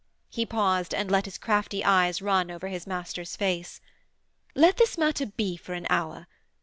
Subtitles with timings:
[0.31, 3.81] He paused and let his crafty eyes run over his master's face.
[4.55, 6.25] 'Let this matter be for an hour.